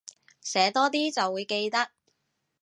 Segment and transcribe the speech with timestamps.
[0.41, 1.91] 寫多啲就會記得